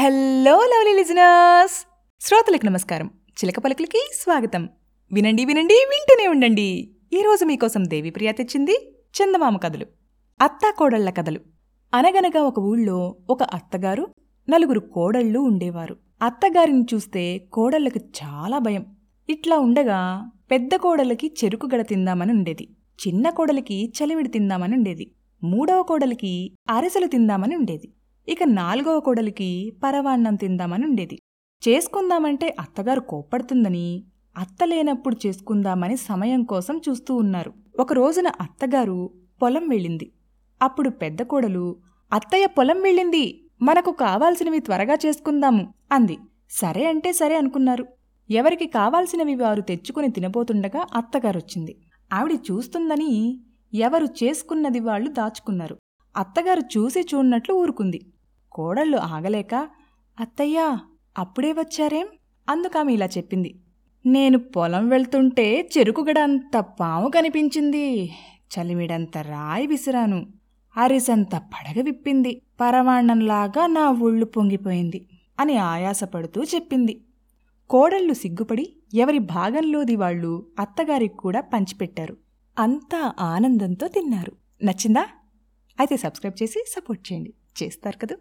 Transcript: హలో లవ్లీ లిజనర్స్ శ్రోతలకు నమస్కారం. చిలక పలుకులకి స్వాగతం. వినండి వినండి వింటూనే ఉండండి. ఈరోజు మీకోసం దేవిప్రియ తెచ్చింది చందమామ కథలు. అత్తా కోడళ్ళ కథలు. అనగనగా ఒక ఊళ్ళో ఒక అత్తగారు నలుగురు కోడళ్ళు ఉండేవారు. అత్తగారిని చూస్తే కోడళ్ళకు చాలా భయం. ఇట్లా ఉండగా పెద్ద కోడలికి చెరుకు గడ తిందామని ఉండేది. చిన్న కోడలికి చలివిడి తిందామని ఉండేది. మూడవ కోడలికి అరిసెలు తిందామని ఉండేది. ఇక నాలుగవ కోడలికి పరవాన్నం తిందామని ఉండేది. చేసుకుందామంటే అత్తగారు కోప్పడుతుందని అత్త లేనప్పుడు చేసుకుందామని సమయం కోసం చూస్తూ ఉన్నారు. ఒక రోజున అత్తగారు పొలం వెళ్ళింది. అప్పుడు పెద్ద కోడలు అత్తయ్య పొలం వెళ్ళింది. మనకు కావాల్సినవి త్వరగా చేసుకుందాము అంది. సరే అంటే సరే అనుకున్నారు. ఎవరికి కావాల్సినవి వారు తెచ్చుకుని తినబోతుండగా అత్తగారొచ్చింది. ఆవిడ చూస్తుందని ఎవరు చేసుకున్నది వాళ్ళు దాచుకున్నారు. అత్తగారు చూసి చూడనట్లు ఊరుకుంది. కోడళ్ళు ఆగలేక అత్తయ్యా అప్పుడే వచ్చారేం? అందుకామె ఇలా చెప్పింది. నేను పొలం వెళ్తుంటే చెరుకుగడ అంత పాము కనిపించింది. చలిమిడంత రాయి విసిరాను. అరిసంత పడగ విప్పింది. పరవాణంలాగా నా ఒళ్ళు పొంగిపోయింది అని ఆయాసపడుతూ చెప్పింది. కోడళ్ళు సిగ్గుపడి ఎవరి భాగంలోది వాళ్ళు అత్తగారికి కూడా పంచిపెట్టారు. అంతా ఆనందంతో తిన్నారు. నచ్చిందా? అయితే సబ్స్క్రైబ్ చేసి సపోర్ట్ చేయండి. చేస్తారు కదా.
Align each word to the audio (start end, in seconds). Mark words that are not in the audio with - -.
హలో 0.00 0.60
లవ్లీ 0.60 0.96
లిజనర్స్ 0.96 1.86
శ్రోతలకు 2.20 2.66
నమస్కారం. 2.66 3.06
చిలక 3.30 3.58
పలుకులకి 3.58 4.10
స్వాగతం. 4.22 4.68
వినండి 5.12 5.44
వినండి 5.44 5.74
వింటూనే 5.74 6.28
ఉండండి. 6.28 6.90
ఈరోజు 7.12 7.44
మీకోసం 7.44 7.90
దేవిప్రియ 7.90 8.32
తెచ్చింది 8.32 8.92
చందమామ 9.02 9.56
కథలు. 9.56 9.86
అత్తా 10.40 10.74
కోడళ్ళ 10.78 11.10
కథలు. 11.10 11.40
అనగనగా 11.94 12.42
ఒక 12.42 12.58
ఊళ్ళో 12.58 13.16
ఒక 13.30 13.42
అత్తగారు 13.42 14.06
నలుగురు 14.50 14.80
కోడళ్ళు 14.80 15.38
ఉండేవారు. 15.38 15.96
అత్తగారిని 16.22 16.86
చూస్తే 16.94 17.38
కోడళ్ళకు 17.38 18.00
చాలా 18.24 18.58
భయం. 18.58 18.86
ఇట్లా 19.30 19.58
ఉండగా 19.58 20.30
పెద్ద 20.50 20.74
కోడలికి 20.74 21.34
చెరుకు 21.44 21.68
గడ 21.74 21.80
తిందామని 21.80 22.32
ఉండేది. 22.32 22.68
చిన్న 23.08 23.30
కోడలికి 23.30 23.92
చలివిడి 24.02 24.28
తిందామని 24.28 24.76
ఉండేది. 24.76 25.12
మూడవ 25.44 25.82
కోడలికి 25.82 26.56
అరిసెలు 26.70 27.06
తిందామని 27.06 27.56
ఉండేది. 27.56 27.88
ఇక 28.28 28.42
నాలుగవ 28.44 29.00
కోడలికి 29.00 29.72
పరవాన్నం 29.84 30.34
తిందామని 30.34 30.84
ఉండేది. 30.86 31.18
చేసుకుందామంటే 31.62 32.56
అత్తగారు 32.60 33.00
కోప్పడుతుందని 33.00 34.04
అత్త 34.38 34.64
లేనప్పుడు 34.64 35.16
చేసుకుందామని 35.26 35.96
సమయం 35.96 36.42
కోసం 36.42 36.80
చూస్తూ 36.88 37.14
ఉన్నారు. 37.14 37.52
ఒక 37.80 37.92
రోజున 37.92 38.28
అత్తగారు 38.40 39.10
పొలం 39.42 39.68
వెళ్ళింది. 39.68 40.12
అప్పుడు 40.62 40.90
పెద్ద 40.90 41.22
కోడలు 41.22 41.76
అత్తయ్య 42.12 42.46
పొలం 42.46 42.82
వెళ్ళింది. 42.82 43.48
మనకు 43.62 43.90
కావాల్సినవి 43.92 44.60
త్వరగా 44.60 44.96
చేసుకుందాము 45.06 45.74
అంది. 45.92 46.18
సరే 46.50 46.84
అంటే 46.86 47.12
సరే 47.12 47.36
అనుకున్నారు. 47.36 47.86
ఎవరికి 48.30 48.66
కావాల్సినవి 48.66 49.34
వారు 49.34 49.60
తెచ్చుకుని 49.60 50.10
తినబోతుండగా 50.10 50.86
అత్తగారొచ్చింది. 50.94 51.76
ఆవిడ 52.12 52.38
చూస్తుందని 52.50 53.40
ఎవరు 53.74 54.04
చేసుకున్నది 54.04 54.80
వాళ్ళు 54.80 55.10
దాచుకున్నారు. 55.10 55.76
అత్తగారు 56.16 56.60
చూసి 56.60 57.00
చూడనట్లు 57.00 57.54
ఊరుకుంది. 57.54 58.06
కోడళ్ళు 58.52 58.98
ఆగలేక 58.98 59.54
అత్తయ్యా 60.20 60.80
అప్పుడే 61.18 61.52
వచ్చారేం? 61.52 62.06
అందుకామె 62.48 62.92
ఇలా 62.92 63.06
చెప్పింది. 63.06 63.60
నేను 64.06 64.38
పొలం 64.38 64.88
వెళ్తుంటే 64.88 65.70
చెరుకుగడ 65.78 66.18
అంత 66.18 66.56
పాము 66.58 67.08
కనిపించింది. 67.08 68.12
చలిమిడంత 68.50 69.18
రాయి 69.18 69.66
విసిరాను. 69.66 70.26
అరిసంత 70.76 71.36
పడగ 71.36 71.82
విప్పింది. 71.82 72.42
పరవాణంలాగా 72.60 73.66
నా 73.66 73.90
ఒళ్ళు 73.90 74.24
పొంగిపోయింది 74.24 75.06
అని 75.40 75.56
ఆయాసపడుతూ 75.56 76.42
చెప్పింది. 76.42 77.00
కోడళ్ళు 77.70 78.14
సిగ్గుపడి 78.14 78.76
ఎవరి 78.94 79.18
భాగంలోది 79.18 79.96
వాళ్ళు 79.96 80.46
అత్తగారికి 80.58 81.16
కూడా 81.16 81.40
పంచిపెట్టారు. 81.40 82.16
అంతా 82.58 83.12
ఆనందంతో 83.20 83.88
తిన్నారు. 83.88 84.32
నచ్చిందా? 84.64 85.06
అయితే 85.80 85.96
సబ్స్క్రైబ్ 85.96 86.42
చేసి 86.42 86.60
సపోర్ట్ 86.68 87.12
చేయండి. 87.12 87.32
చేస్తారు 87.62 87.98
కదా. 87.98 88.16